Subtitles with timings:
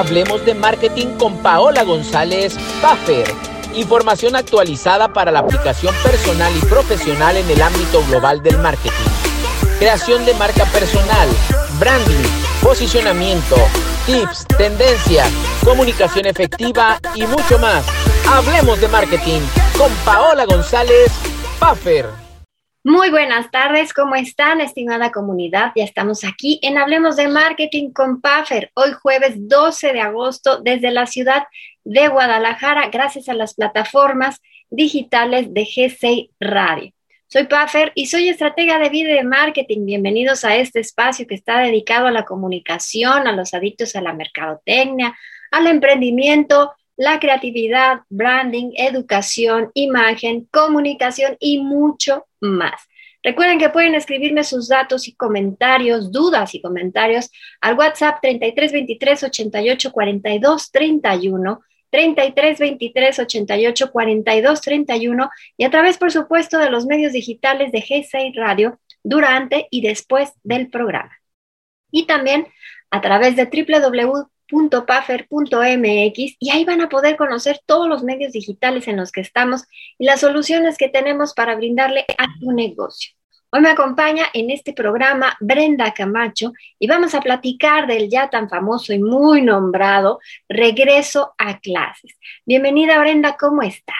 [0.00, 3.30] Hablemos de Marketing con Paola González Puffer.
[3.74, 9.10] Información actualizada para la aplicación personal y profesional en el ámbito global del marketing.
[9.78, 11.28] Creación de marca personal,
[11.78, 12.24] branding,
[12.62, 13.56] posicionamiento,
[14.06, 15.28] tips, tendencias,
[15.62, 17.84] comunicación efectiva y mucho más.
[18.26, 19.42] Hablemos de marketing
[19.76, 21.12] con Paola González
[21.58, 22.29] Puffer.
[22.82, 25.72] Muy buenas tardes, ¿cómo están, estimada comunidad?
[25.76, 30.90] Ya estamos aquí en Hablemos de Marketing con Puffer, hoy jueves 12 de agosto desde
[30.90, 31.42] la ciudad
[31.84, 36.94] de Guadalajara, gracias a las plataformas digitales de G6 Radio.
[37.26, 39.84] Soy Puffer y soy estratega de vida y de marketing.
[39.84, 44.14] Bienvenidos a este espacio que está dedicado a la comunicación, a los adictos a la
[44.14, 45.14] mercadotecnia,
[45.50, 52.74] al emprendimiento, la creatividad, branding, educación, imagen, comunicación y mucho más.
[53.22, 57.30] Recuerden que pueden escribirme sus datos y comentarios, dudas y comentarios
[57.62, 65.96] al WhatsApp 33 23 88 42 31, 33 23 88 42 31 y a través,
[65.96, 71.16] por supuesto, de los medios digitales de G6 Radio durante y después del programa.
[71.90, 72.46] Y también
[72.90, 78.88] a través de www .puffer.mx y ahí van a poder conocer todos los medios digitales
[78.88, 79.64] en los que estamos
[79.98, 83.12] y las soluciones que tenemos para brindarle a tu negocio.
[83.52, 88.48] Hoy me acompaña en este programa Brenda Camacho y vamos a platicar del ya tan
[88.48, 92.16] famoso y muy nombrado regreso a clases.
[92.46, 93.96] Bienvenida Brenda, ¿cómo estás?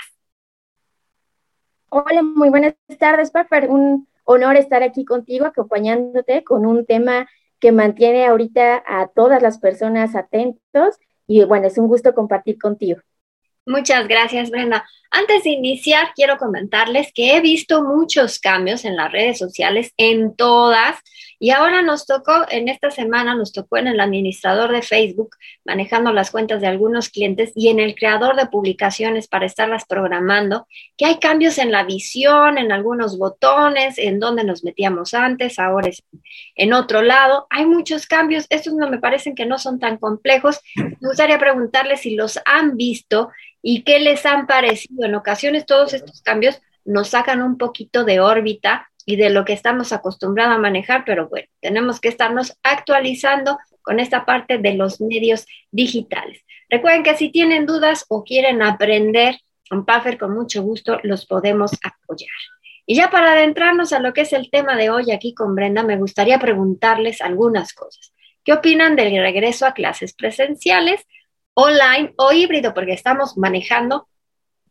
[1.89, 3.69] Hola, muy buenas tardes, Puffer.
[3.69, 7.29] Un honor estar aquí contigo, acompañándote con un tema
[7.61, 13.01] que mantiene ahorita a todas las personas atentos y bueno, es un gusto compartir contigo.
[13.67, 14.85] Muchas gracias, Brenda.
[15.13, 20.37] Antes de iniciar, quiero comentarles que he visto muchos cambios en las redes sociales, en
[20.37, 20.99] todas,
[21.41, 25.31] y ahora nos tocó, en esta semana nos tocó en el administrador de Facebook,
[25.65, 30.69] manejando las cuentas de algunos clientes y en el creador de publicaciones para estarlas programando,
[30.97, 35.89] que hay cambios en la visión, en algunos botones, en donde nos metíamos antes, ahora
[35.89, 36.05] es
[36.55, 37.47] en otro lado.
[37.51, 40.61] Hay muchos cambios, estos no me parecen que no son tan complejos.
[40.77, 43.31] Me gustaría preguntarles si los han visto
[43.63, 45.07] y qué les han parecido.
[45.07, 49.53] En ocasiones todos estos cambios nos sacan un poquito de órbita y de lo que
[49.53, 55.01] estamos acostumbrados a manejar, pero bueno, tenemos que estarnos actualizando con esta parte de los
[55.01, 56.45] medios digitales.
[56.69, 59.39] Recuerden que si tienen dudas o quieren aprender
[59.71, 62.29] un Puffer, con mucho gusto los podemos apoyar.
[62.87, 65.83] Y ya para adentrarnos a lo que es el tema de hoy aquí con Brenda,
[65.83, 68.13] me gustaría preguntarles algunas cosas.
[68.45, 71.07] ¿Qué opinan del regreso a clases presenciales?
[71.63, 74.09] Online o híbrido, porque estamos manejando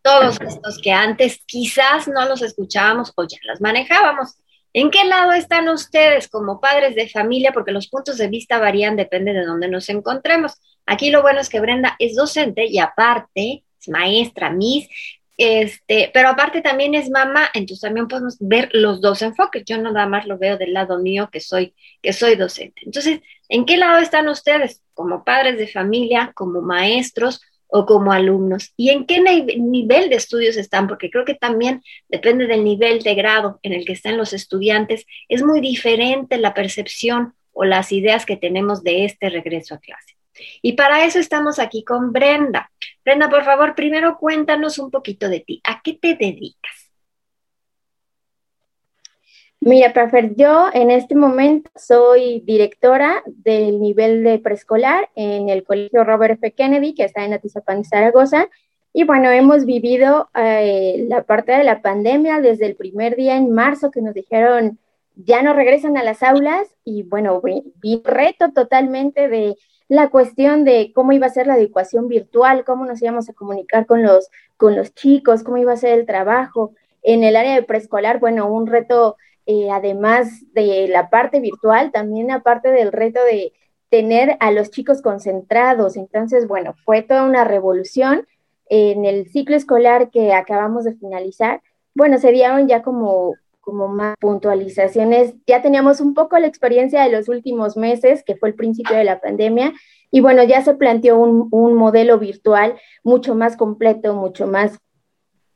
[0.02, 4.36] todos estos que antes quizás no los escuchábamos o ya las manejábamos.
[4.72, 7.52] ¿En qué lado están ustedes como padres de familia?
[7.52, 10.54] Porque los puntos de vista varían, depende de dónde nos encontremos.
[10.86, 14.88] Aquí lo bueno es que Brenda es docente y aparte es maestra, Miss,
[15.40, 19.64] este, pero aparte también es mamá, entonces también podemos ver los dos enfoques.
[19.64, 22.82] Yo nada más lo veo del lado mío que soy, que soy docente.
[22.84, 24.84] Entonces, ¿en qué lado están ustedes?
[24.94, 28.74] ¿Como padres de familia, como maestros o como alumnos?
[28.76, 30.90] ¿Y en qué nivel de estudios están?
[30.90, 35.06] Porque creo que también depende del nivel de grado en el que estén los estudiantes.
[35.30, 40.19] Es muy diferente la percepción o las ideas que tenemos de este regreso a clase.
[40.62, 42.72] Y para eso estamos aquí con Brenda.
[43.04, 45.62] Brenda, por favor, primero cuéntanos un poquito de ti.
[45.64, 46.90] ¿A qué te dedicas?
[49.62, 56.06] Mira, Prafer, yo en este momento soy directora del nivel de preescolar en el Colegio
[56.06, 56.54] Robert F.
[56.54, 58.48] Kennedy, que está en Atizapán, Zaragoza.
[58.94, 63.52] Y bueno, hemos vivido eh, la parte de la pandemia desde el primer día en
[63.52, 64.80] marzo que nos dijeron
[65.26, 69.56] ya no regresan a las aulas y bueno, vi reto totalmente de
[69.90, 73.86] la cuestión de cómo iba a ser la educación virtual, cómo nos íbamos a comunicar
[73.86, 76.74] con los, con los chicos, cómo iba a ser el trabajo.
[77.02, 82.32] En el área de preescolar, bueno, un reto, eh, además de la parte virtual, también
[82.32, 83.52] aparte del reto de
[83.90, 85.98] tener a los chicos concentrados.
[85.98, 88.28] Entonces, bueno, fue toda una revolución
[88.68, 91.62] en el ciclo escolar que acabamos de finalizar.
[91.96, 93.34] Bueno, se dieron ya como
[93.70, 95.36] como más puntualizaciones.
[95.46, 99.04] Ya teníamos un poco la experiencia de los últimos meses, que fue el principio de
[99.04, 99.74] la pandemia,
[100.12, 104.80] y bueno, ya se planteó un, modelo virtual mucho más completo, mucho más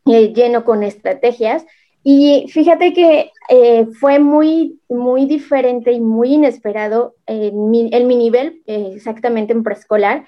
[0.06, 1.66] eh, lleno con estrategias.
[2.04, 8.62] Y fíjate que eh, fue muy, muy diferente y muy inesperado en mi, mi nivel,
[8.68, 10.28] eh, exactamente en preescolar.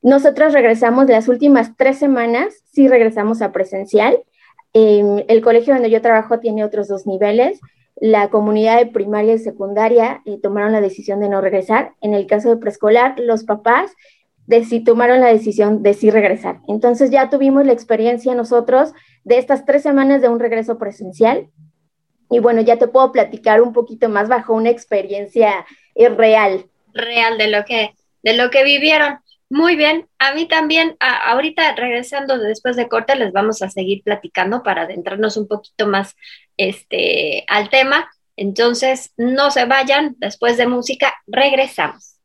[0.00, 4.22] Nosotros regresamos las últimas tres semanas, sí regresamos a presencial,
[4.76, 7.60] el colegio donde yo trabajo tiene otros dos niveles.
[7.98, 11.94] La comunidad de primaria y secundaria eh, tomaron la decisión de no regresar.
[12.02, 13.92] En el caso de preescolar, los papás
[14.46, 16.60] de si tomaron la decisión de sí regresar.
[16.68, 18.92] Entonces ya tuvimos la experiencia nosotros
[19.24, 21.48] de estas tres semanas de un regreso presencial.
[22.30, 25.64] Y bueno, ya te puedo platicar un poquito más bajo una experiencia
[25.94, 26.66] eh, real.
[26.92, 29.20] Real de lo que, de lo que vivieron.
[29.48, 34.62] Muy bien, a mí también, ahorita regresando después de corte, les vamos a seguir platicando
[34.64, 36.16] para adentrarnos un poquito más
[36.56, 38.10] este, al tema.
[38.36, 42.16] Entonces, no se vayan, después de música, regresamos.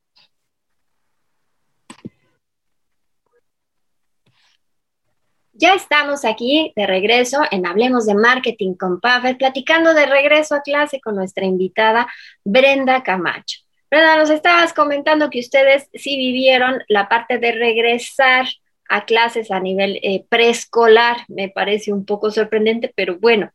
[5.54, 10.62] Ya estamos aquí de regreso en Hablemos de Marketing con Pavel, platicando de regreso a
[10.62, 12.08] clase con nuestra invitada
[12.44, 13.61] Brenda Camacho.
[13.92, 18.46] Brenda, nos estabas comentando que ustedes sí vivieron la parte de regresar
[18.88, 21.18] a clases a nivel eh, preescolar.
[21.28, 23.52] Me parece un poco sorprendente, pero bueno,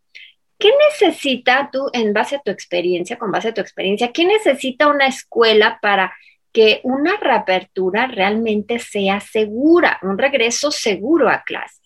[0.58, 4.88] ¿qué necesita tú, en base a tu experiencia, con base a tu experiencia, qué necesita
[4.88, 6.14] una escuela para
[6.52, 11.85] que una reapertura realmente sea segura, un regreso seguro a clases?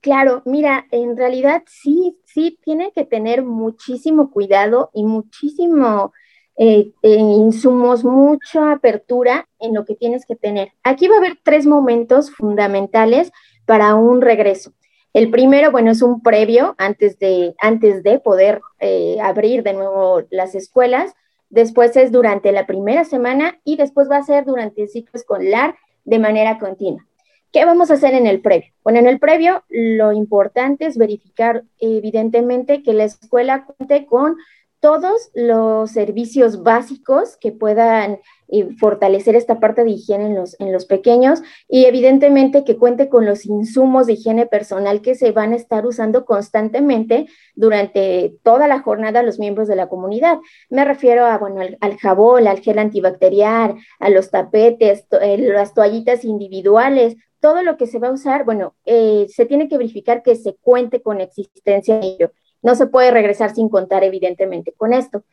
[0.00, 6.12] Claro, mira, en realidad sí, sí tiene que tener muchísimo cuidado y muchísimo
[6.56, 10.72] eh, eh, insumos, mucha apertura en lo que tienes que tener.
[10.84, 13.32] Aquí va a haber tres momentos fundamentales
[13.64, 14.72] para un regreso.
[15.14, 20.22] El primero, bueno, es un previo antes de, antes de poder eh, abrir de nuevo
[20.30, 21.14] las escuelas.
[21.50, 25.74] Después es durante la primera semana y después va a ser durante el ciclo escolar
[26.04, 27.07] de manera continua.
[27.52, 28.72] ¿Qué vamos a hacer en el previo?
[28.84, 34.36] Bueno, en el previo lo importante es verificar evidentemente que la escuela cuente con
[34.80, 40.72] todos los servicios básicos que puedan eh, fortalecer esta parte de higiene en los, en
[40.72, 45.52] los pequeños y evidentemente que cuente con los insumos de higiene personal que se van
[45.52, 50.38] a estar usando constantemente durante toda la jornada los miembros de la comunidad.
[50.70, 56.24] Me refiero a, bueno, al, jabón, al gel antibacterial, a los tapetes, eh, las toallitas
[56.24, 60.36] individuales, todo lo que se va a usar, bueno, eh, se tiene que verificar que
[60.36, 62.32] se cuente con existencia de ello.
[62.62, 65.24] No se puede regresar sin contar, evidentemente, con esto.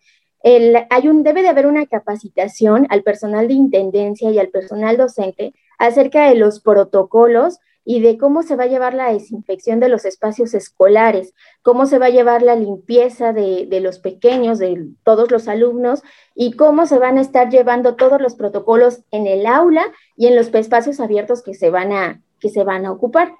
[0.44, 5.54] hay un, debe de haber una capacitación al personal de intendencia y al personal docente
[5.80, 10.06] acerca de los protocolos y de cómo se va a llevar la desinfección de los
[10.06, 15.48] espacios escolares, cómo se va a llevar la limpieza de, los pequeños, de todos los
[15.48, 16.02] alumnos,
[16.34, 19.86] y cómo se van a estar llevando todos los protocolos en el aula
[20.18, 23.36] y en los espacios abiertos que se van a, que se van a ocupar.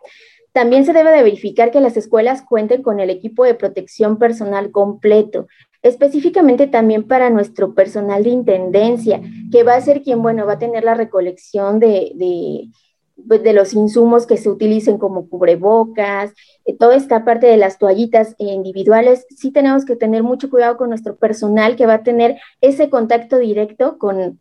[0.54, 4.72] También se debe de verificar que las escuelas cuenten con el equipo de protección personal
[4.72, 5.48] completo,
[5.82, 9.22] específicamente también para nuestro personal de intendencia,
[9.52, 13.74] que va a ser quien, bueno, va a tener la recolección de pues, de los
[13.74, 16.34] insumos que se utilicen como cubrebocas,
[16.66, 20.90] eh, toda esta parte de las toallitas individuales, sí tenemos que tener mucho cuidado con
[20.90, 24.40] nuestro personal que va a tener ese contacto directo con,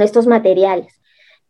[0.00, 1.00] estos materiales.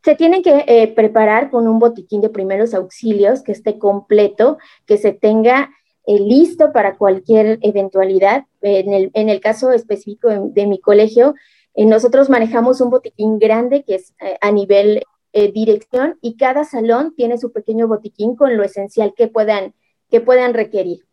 [0.03, 4.57] Se tienen que eh, preparar con un botiquín de primeros auxilios que esté completo,
[4.87, 5.71] que se tenga
[6.07, 8.47] eh, listo para cualquier eventualidad.
[8.63, 11.35] En el, en el caso específico de, mi colegio,
[11.77, 17.39] nosotros manejamos un botiquín grande que es a nivel eh, dirección y cada salón tiene
[17.39, 19.75] su pequeño botiquín con lo esencial que puedan,
[20.11, 21.05] que puedan requerir.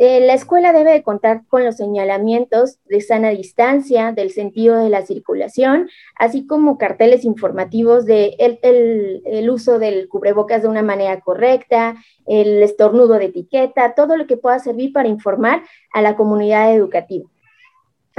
[0.00, 5.04] Eh, la escuela debe contar con los señalamientos de sana distancia, del sentido de la
[5.04, 11.96] circulación, así como carteles informativos de el, el, uso del cubrebocas de una manera correcta,
[12.26, 17.28] el estornudo de etiqueta, todo lo que pueda servir para informar a la comunidad educativa.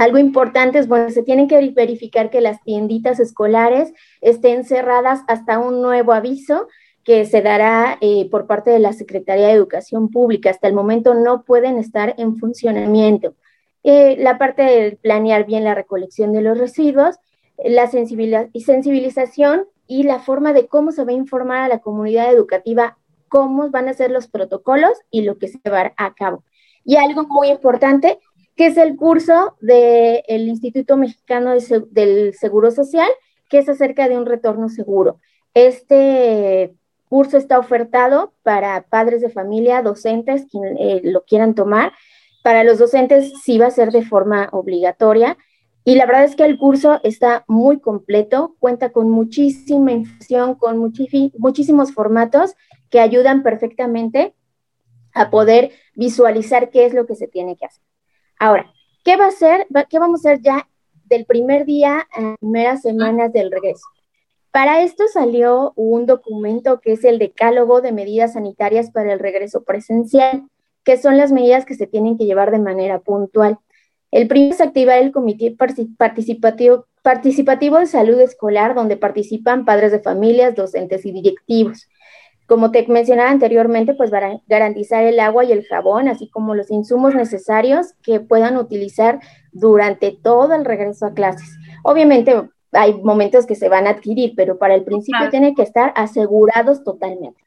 [0.00, 3.92] Algo importante es, bueno, se tienen que verificar que las tienditas escolares
[4.22, 6.68] estén cerradas hasta un nuevo aviso
[7.04, 10.48] que se dará eh, por parte de la Secretaría de Educación Pública.
[10.48, 13.34] Hasta el momento no pueden estar en funcionamiento.
[13.82, 17.16] Eh, la parte de planear bien la recolección de los residuos,
[17.62, 22.96] la sensibilización y la forma de cómo se va a informar a la comunidad educativa
[23.28, 26.42] cómo van a ser los protocolos y lo que se va a cabo.
[26.84, 28.18] Y algo muy importante,
[28.60, 31.54] que es el curso del Instituto Mexicano
[31.92, 33.08] del Seguro Social,
[33.48, 35.18] que es acerca de un retorno seguro.
[35.54, 36.74] Este
[37.08, 41.94] curso está ofertado para padres de familia, docentes, quien eh, lo quieran tomar.
[42.42, 45.38] Para los docentes sí va a ser de forma obligatoria.
[45.82, 50.76] Y la verdad es que el curso está muy completo, cuenta con muchísima información, con
[50.76, 52.56] muchísimos formatos
[52.90, 54.34] que ayudan perfectamente
[55.14, 57.89] a poder visualizar qué es lo que se tiene que hacer.
[58.40, 58.72] Ahora,
[59.04, 59.66] ¿qué va a ser?
[59.90, 60.66] ¿Qué vamos a hacer ya
[61.04, 63.84] del primer día a primeras semanas del regreso?
[64.50, 69.62] Para esto salió un documento que es el Decálogo de Medidas Sanitarias para el Regreso
[69.62, 70.48] Presencial,
[70.84, 73.58] que son las medidas que se tienen que llevar de manera puntual.
[74.10, 75.54] El primero es activar el Comité
[75.98, 81.89] Participativo, participativo de salud escolar, donde participan padres de familias, docentes y directivos.
[82.50, 86.68] Como te mencionaba anteriormente, pues para garantizar el agua y el jabón, así como los
[86.72, 89.20] insumos necesarios que puedan utilizar
[89.52, 91.48] durante todo el regreso a clases.
[91.84, 95.92] Obviamente hay momentos que se van a adquirir, pero para el principio tienen que estar
[95.94, 97.40] asegurados totalmente.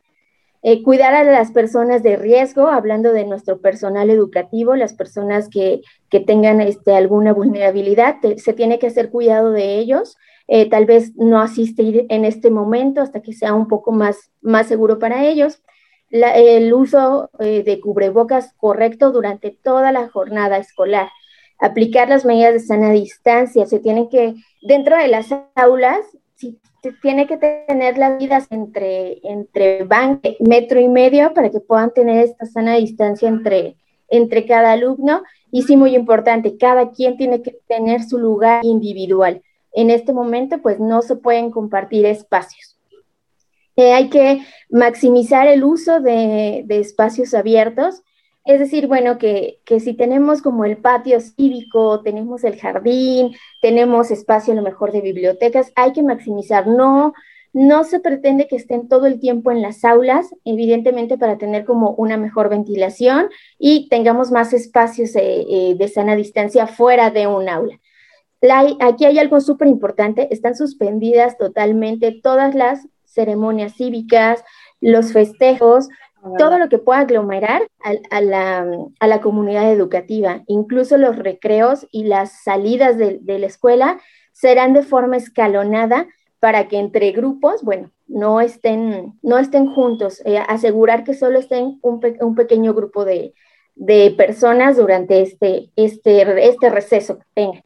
[0.61, 5.81] Eh, cuidar a las personas de riesgo, hablando de nuestro personal educativo, las personas que,
[6.25, 10.15] tengan este, alguna vulnerabilidad, se tiene que hacer cuidado de ellos.
[10.47, 14.67] Eh, tal vez no asistir en este momento hasta que sea un poco más, más
[14.67, 15.61] seguro para ellos.
[16.09, 21.09] el uso eh, de cubrebocas correcto durante toda la jornada escolar.
[21.59, 23.65] Aplicar las medidas de sana distancia.
[23.65, 26.05] Se tienen que, dentro de las aulas,
[27.01, 29.87] tiene que tener las vidas entre, entre
[30.39, 33.77] metro y medio para que puedan tener esta sana distancia entre,
[34.09, 35.23] entre cada alumno.
[35.51, 39.41] Y sí, muy importante, cada quien tiene que tener su lugar individual.
[39.73, 42.77] En este momento, pues no se pueden compartir espacios.
[43.75, 48.03] Eh, hay que maximizar el uso de, espacios abiertos
[48.45, 54.51] es decir, bueno, que, si tenemos como el patio cívico, tenemos el jardín, tenemos espacio
[54.51, 56.67] a lo mejor de bibliotecas, hay que maximizar.
[56.67, 57.13] No,
[57.53, 61.91] no se pretende que estén todo el tiempo en las aulas, evidentemente para tener como
[61.91, 67.47] una mejor ventilación y tengamos más espacios eh, eh, de sana distancia fuera de un
[67.47, 67.79] aula.
[68.79, 74.43] Aquí hay algo súper importante, están suspendidas totalmente todas las ceremonias cívicas,
[74.81, 75.87] los festejos,
[76.37, 77.67] todo lo que pueda aglomerar
[78.09, 83.99] a, la, comunidad educativa, incluso los recreos y las salidas de, la escuela
[84.31, 86.07] serán de forma escalonada
[86.39, 91.79] para que entre grupos, bueno, no estén, no estén juntos, eh, asegurar que solo estén
[91.81, 93.33] un, pequeño grupo de,
[94.17, 97.63] personas durante este, este, este receso que tengan.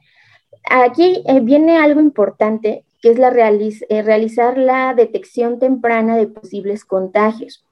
[0.70, 7.66] Aquí eh, viene algo importante, que es eh, realizar la detección temprana de posibles contagios.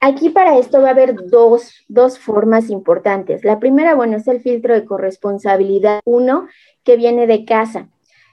[0.00, 1.74] Aquí para esto va a haber dos,
[2.20, 3.44] formas importantes.
[3.44, 6.46] La primera, bueno, es el filtro de corresponsabilidad uno
[6.84, 7.88] que viene de casa.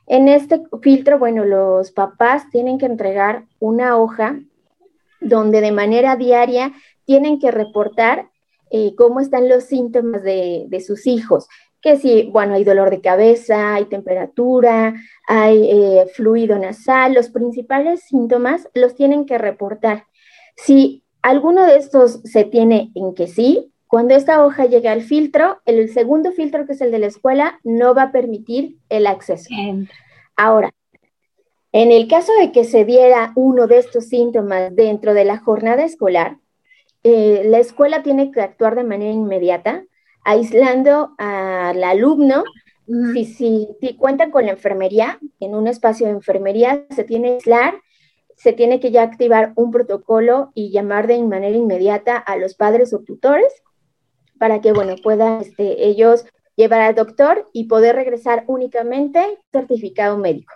[0.06, 4.40] En este filtro, bueno, los papás tienen que entregar una hoja
[5.20, 6.72] donde de manera diaria
[7.06, 8.30] tienen que reportar
[8.70, 11.48] eh, cómo están los síntomas de, sus hijos.
[11.86, 14.96] Que si, bueno, hay dolor de cabeza, hay temperatura,
[15.28, 20.06] hay eh, fluido nasal, los principales síntomas los tienen que reportar.
[20.56, 23.72] Si alguno de estos se tiene en que sí.
[23.86, 27.60] Cuando esta hoja llegue al filtro, el segundo filtro, que es el de la escuela,
[27.64, 29.50] no va a permitir el acceso.
[30.36, 30.72] Ahora,
[31.72, 35.84] en el caso de que se diera uno de estos síntomas dentro de la jornada
[35.84, 36.38] escolar,
[37.04, 39.86] eh, la escuela tiene que actuar de manera inmediata,
[40.26, 42.44] aislando al alumno.
[43.14, 47.76] si, si, cuentan con la enfermería, en un espacio de enfermería se tiene que aislar
[48.36, 52.94] se tiene que ya activar un protocolo y llamar de manera inmediata a los padres
[52.94, 53.52] o tutores
[54.38, 60.54] para que, bueno, puedan este, ellos llevar al doctor y poder regresar únicamente certificado médico.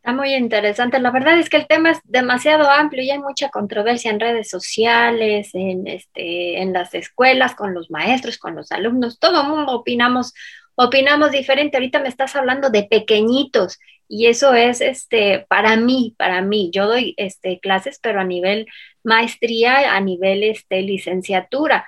[0.00, 0.98] Está muy interesante.
[0.98, 4.48] La verdad es que el tema es demasiado amplio y hay mucha controversia en redes
[4.48, 9.18] sociales, en, este, en las escuelas, con los maestros, con los alumnos.
[9.18, 10.32] Todo el mundo opinamos,
[10.74, 11.76] opinamos diferente.
[11.76, 13.78] Ahorita me estás hablando de pequeñitos
[14.08, 16.70] y eso es este para mí, para mí.
[16.72, 18.68] Yo doy este clases, pero a nivel
[19.04, 21.86] maestría, a nivel este licenciatura.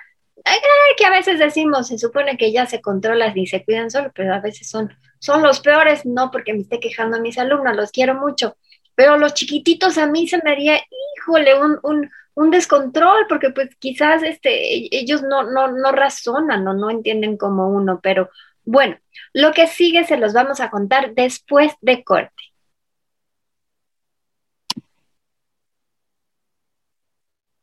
[0.97, 4.33] Que a veces decimos, se supone que ya se controlan y se cuidan solo, pero
[4.33, 7.91] a veces son, son los peores, no porque me esté quejando a mis alumnos, los
[7.91, 8.57] quiero mucho,
[8.95, 10.79] pero los chiquititos a mí se me haría,
[11.17, 16.73] híjole, un, un, un descontrol, porque pues quizás este, ellos no, no, no razonan o
[16.73, 18.29] no entienden como uno, pero
[18.65, 18.97] bueno,
[19.33, 22.52] lo que sigue se los vamos a contar después de corte.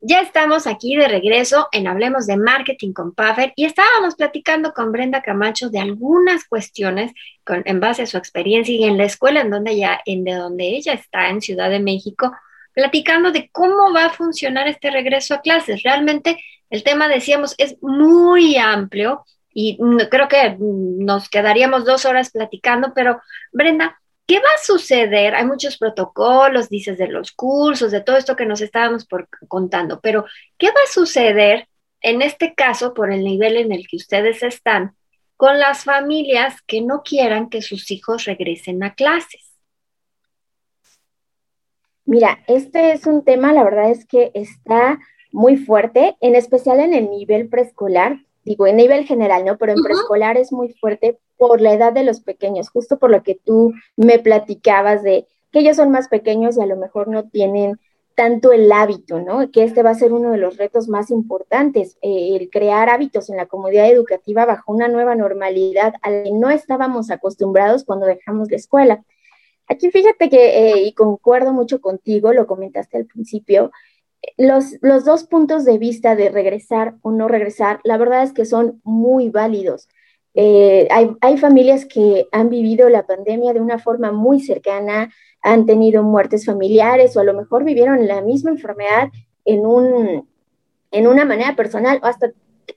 [0.02, 4.92] Ya estamos aquí de regreso en Hablemos de Marketing con Puffer y estábamos platicando con
[4.92, 7.12] Brenda Camacho de algunas cuestiones
[7.46, 10.68] en base a su experiencia y en la escuela en donde, ella, en de donde
[10.68, 12.32] ella está, en Ciudad de México,
[12.72, 15.82] platicando de cómo va a funcionar este regreso a clases.
[15.82, 19.76] Realmente el tema, decíamos, es muy amplio y
[20.10, 23.20] creo que nos quedaríamos dos horas platicando, pero
[23.52, 25.34] Brenda, ¿qué va a suceder?
[25.34, 29.98] Hay muchos protocolos, dices de los cursos, de todo esto que nos estábamos por, contando,
[30.00, 30.24] pero
[30.56, 31.66] ¿qué va a suceder
[32.00, 34.94] en este caso por el nivel en el que ustedes están
[35.36, 39.52] con las familias que no quieran que sus hijos regresen a clases?
[42.04, 45.00] Mira, este es un tema, la verdad es que está
[45.32, 49.58] muy fuerte, en especial en el nivel preescolar, digo, en nivel general, ¿no?
[49.58, 53.22] Pero en preescolar es muy fuerte por la edad de los pequeños, justo por lo
[53.22, 57.28] que tú me platicabas de que ellos son más pequeños y a lo mejor no
[57.28, 57.78] tienen
[58.14, 59.50] tanto el hábito, ¿no?
[59.50, 63.30] Que este va a ser uno de los retos más importantes, eh, el crear hábitos
[63.30, 68.06] en la comunidad educativa bajo una nueva normalidad a la que no estábamos acostumbrados cuando
[68.06, 69.04] dejamos la escuela.
[69.68, 73.70] Aquí fíjate que, eh, y concuerdo mucho contigo, lo comentaste al principio,
[74.36, 78.44] los, los dos puntos de vista de regresar o no regresar, la verdad es que
[78.44, 79.88] son muy válidos.
[80.34, 85.12] Eh, hay, hay, familias que han vivido la pandemia de una forma muy cercana,
[85.42, 89.08] han tenido muertes familiares o a lo mejor vivieron la misma enfermedad
[89.44, 90.28] en, un,
[90.92, 92.30] en una manera personal o hasta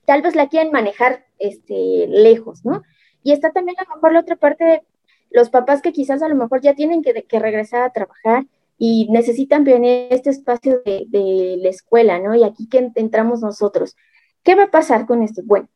[0.05, 2.81] tal vez la quieren manejar este, lejos, ¿no?
[3.21, 4.83] Y está también a lo mejor la otra parte de
[5.29, 8.45] los papás que quizás a lo mejor ya tienen que, que regresar a trabajar
[8.77, 12.35] y necesitan venir este espacio de, de, la escuela, ¿no?
[12.35, 13.95] Y aquí que entramos nosotros.
[14.43, 15.41] ¿Qué va a pasar con esto?
[15.45, 15.69] Bueno,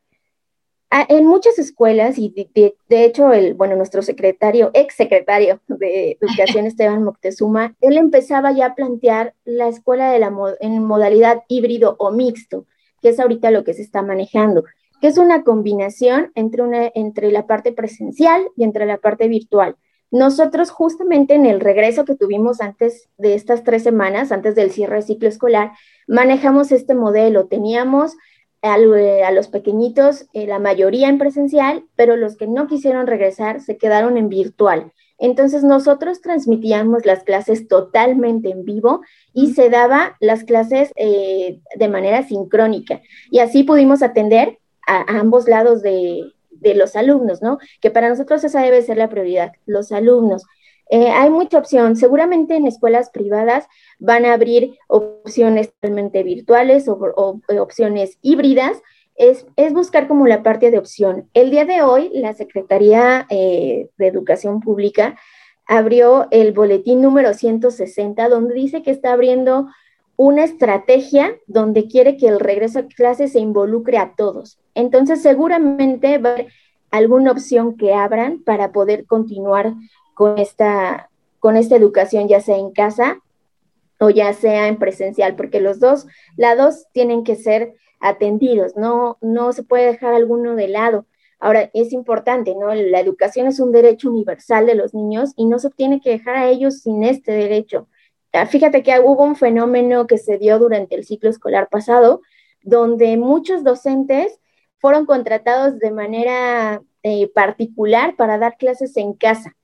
[0.89, 7.03] en muchas escuelas, y de, hecho, el, bueno, nuestro secretario, ex secretario de Educación, Esteban
[7.03, 12.65] Moctezuma, él empezaba ya a plantear la escuela de la, en modalidad híbrido o mixto,
[13.01, 14.63] que es ahorita lo que se está manejando,
[15.01, 19.75] que es una combinación entre, una, entre la parte presencial y entre la parte virtual.
[20.11, 24.97] Nosotros justamente en el regreso que tuvimos antes de estas tres semanas, antes del cierre
[24.97, 25.71] de ciclo escolar,
[26.07, 27.47] manejamos este modelo.
[27.47, 28.15] Teníamos
[28.61, 33.61] eh, a, los pequeñitos, eh, la mayoría en presencial, pero los que no quisieron regresar
[33.61, 34.91] se quedaron en virtual.
[35.19, 39.01] Entonces nosotros transmitíamos las clases totalmente en vivo
[39.33, 43.01] y se daba las clases eh, de manera sincrónica.
[43.31, 47.57] Y así pudimos atender a, ambos lados de, de, los alumnos, ¿no?
[47.81, 50.43] Que para nosotros esa debe ser la prioridad, los alumnos.
[50.89, 51.95] Eh, hay mucha opción.
[51.95, 53.67] Seguramente en escuelas privadas
[53.99, 58.81] van a abrir opciones totalmente virtuales o, opciones híbridas.
[59.15, 61.29] Es, buscar como la parte de opción.
[61.33, 65.17] El día de hoy, la Secretaría eh, de Educación Pública
[65.65, 69.67] abrió el boletín número 160, donde dice que está abriendo
[70.17, 74.59] una estrategia donde quiere que el regreso a clase se involucre a todos.
[74.73, 76.47] Entonces, seguramente va a haber
[76.91, 79.73] alguna opción que abran para poder continuar
[80.15, 83.21] con esta, con esta educación, ya sea en casa
[83.99, 89.53] o ya sea en presencial, porque los dos lados tienen que ser atendidos, no, no
[89.53, 91.05] se puede dejar alguno de lado.
[91.39, 92.73] Ahora, es importante, ¿no?
[92.73, 96.35] La educación es un derecho universal de los niños y no se tiene que dejar
[96.35, 97.87] a ellos sin este derecho.
[98.33, 102.21] Ah, fíjate que hubo un fenómeno que se dio durante el ciclo escolar pasado,
[102.61, 104.39] donde muchos docentes
[104.79, 109.55] fueron contratados de manera eh, particular para dar clases en casa.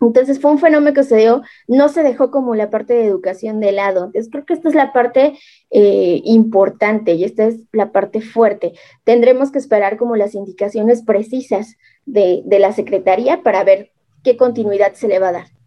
[0.00, 3.60] Entonces fue un fenómeno que se dio, no se dejó como la parte de educación
[3.60, 4.04] de lado.
[4.06, 5.38] Entonces creo que esta es la parte
[5.70, 8.72] eh, importante y esta es la parte fuerte.
[9.04, 13.92] Tendremos que esperar como las indicaciones precisas de, de la Secretaría para ver
[14.24, 15.61] qué continuidad se le va a dar.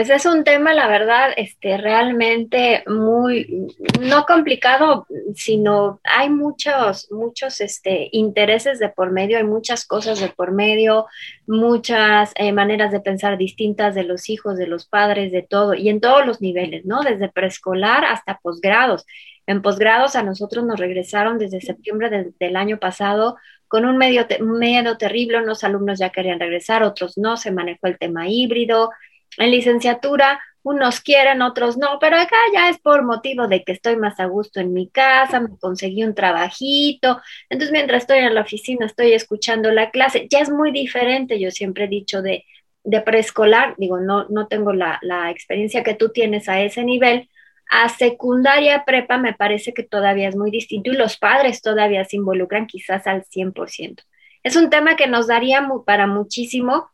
[0.00, 3.68] Pues es un tema, la verdad, este, realmente muy,
[4.00, 10.30] no complicado, sino hay muchos, muchos este, intereses de por medio, hay muchas cosas de
[10.30, 11.04] por medio,
[11.46, 15.90] muchas eh, maneras de pensar distintas de los hijos, de los padres, de todo, y
[15.90, 17.02] en todos los niveles, ¿no?
[17.02, 19.04] Desde preescolar hasta posgrados.
[19.46, 23.36] En posgrados a nosotros nos regresaron desde septiembre del año pasado
[23.68, 27.98] con un medio, miedo terrible, unos alumnos ya querían regresar, otros no, se manejó el
[27.98, 28.88] tema híbrido,
[29.38, 33.96] en licenciatura unos quieren, otros no, pero acá ya es por motivo de que estoy
[33.96, 38.42] más a gusto en mi casa, me conseguí un trabajito, entonces mientras estoy en la
[38.42, 42.44] oficina estoy escuchando la clase, ya es muy diferente, yo siempre he dicho de,
[42.84, 47.30] de preescolar, digo, no, no tengo la, la experiencia que tú tienes a ese nivel,
[47.70, 52.16] a secundaria prepa me parece que todavía es muy distinto y los padres todavía se
[52.16, 54.02] involucran quizás al 100%.
[54.42, 56.90] Es un tema que nos daría para muchísimo,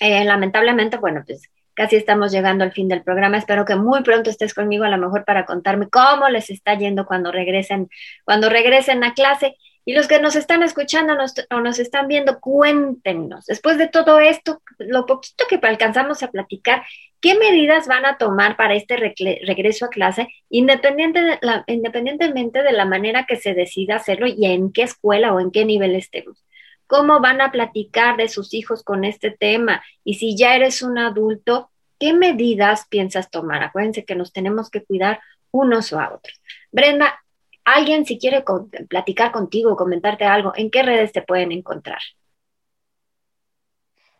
[0.00, 3.38] eh, lamentablemente, bueno, pues Casi estamos llegando al fin del programa.
[3.38, 7.06] Espero que muy pronto estés conmigo a lo mejor para contarme cómo les está yendo
[7.06, 7.88] cuando regresen,
[8.24, 9.56] cuando regresen a clase.
[9.84, 11.16] Y los que nos están escuchando
[11.50, 16.82] o nos están viendo, cuéntenos, después de todo esto, lo poquito que alcanzamos a platicar,
[17.20, 23.24] ¿qué medidas van a tomar para este regreso a clase, independiente independientemente de la manera
[23.26, 26.44] que se decida hacerlo y en qué escuela o en qué nivel estemos?
[26.90, 29.80] ¿Cómo van a platicar de sus hijos con este tema?
[30.02, 33.62] Y si ya eres un adulto, ¿qué medidas piensas tomar?
[33.62, 35.20] Acuérdense que nos tenemos que cuidar
[35.52, 36.42] unos o a otros.
[36.72, 37.22] Brenda,
[37.64, 38.42] alguien si quiere
[38.88, 42.00] platicar contigo, comentarte algo, ¿en qué redes te pueden encontrar?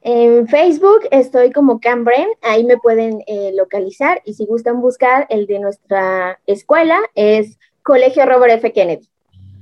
[0.03, 5.49] En Facebook estoy como Cambren, ahí me pueden eh, localizar y si gustan buscar el
[5.49, 8.73] de nuestra escuela es Colegio Robert F.
[8.73, 9.11] Kennedy.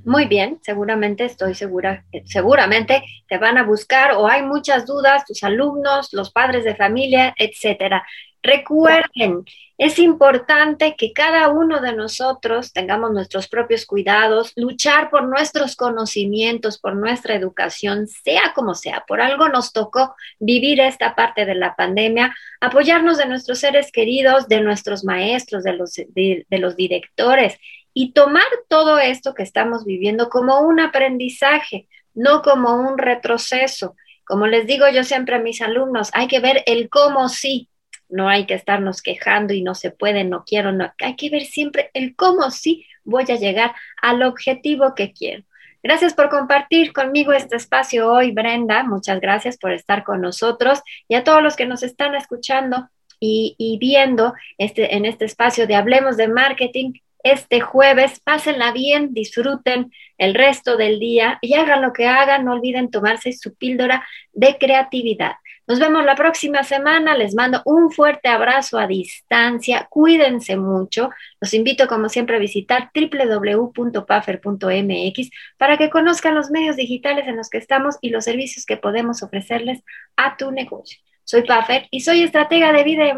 [0.09, 5.43] Muy bien, seguramente estoy segura, seguramente te van a buscar o hay muchas dudas tus
[5.43, 8.03] alumnos, los padres de familia, etcétera.
[8.41, 9.43] Recuerden,
[9.77, 16.79] es importante que cada uno de nosotros tengamos nuestros propios cuidados, luchar por nuestros conocimientos,
[16.79, 19.03] por nuestra educación, sea como sea.
[19.07, 24.47] Por algo nos tocó vivir esta parte de la pandemia, apoyarnos de nuestros seres queridos,
[24.47, 27.59] de nuestros maestros, de los, de, los directores
[27.93, 33.95] y tomar todo esto que estamos viviendo como un aprendizaje, no como un retroceso.
[34.25, 37.69] Como les digo yo siempre a mis alumnos, hay que ver el cómo sí,
[38.09, 40.91] no hay que estarnos quejando y no se puede, no quiero, no.
[40.99, 45.43] Hay que ver siempre el cómo sí voy a llegar al objetivo que quiero.
[45.81, 48.83] Gracias por compartir conmigo este espacio hoy, Brenda.
[48.83, 53.77] Muchas gracias por estar con nosotros y a todos los que nos están escuchando y,
[53.79, 56.93] viendo este, en este espacio de Hablemos de Marketing
[57.31, 58.19] este jueves.
[58.19, 62.45] Pásenla bien, disfruten el resto del día y hagan lo que hagan.
[62.45, 65.33] No olviden tomarse su píldora de creatividad.
[65.69, 67.15] Nos vemos la próxima semana.
[67.15, 69.85] Les mando un fuerte abrazo a distancia.
[69.87, 71.11] Cuídense mucho.
[71.39, 77.49] Los invito, como siempre, a visitar www.puffer.mx para que conozcan los medios digitales en los
[77.49, 79.83] que estamos y los servicios que podemos ofrecerles
[80.15, 80.97] a tu negocio.
[81.29, 83.13] Soy Puffer y soy estratega de vida y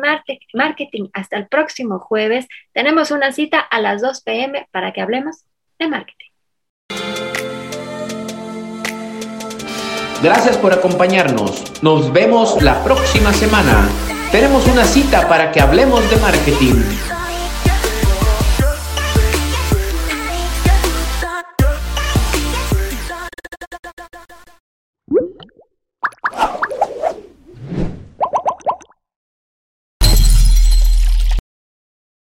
[0.53, 1.07] marketing.
[1.13, 2.45] Hasta el próximo jueves.
[2.73, 4.67] Tenemos una cita a las 2 p.m.
[4.69, 5.45] para que hablemos
[5.79, 6.27] de marketing.
[10.21, 11.81] Gracias por acompañarnos.
[11.81, 13.87] Nos vemos la próxima semana.
[14.29, 17.20] Tenemos una cita para que hablemos de marketing.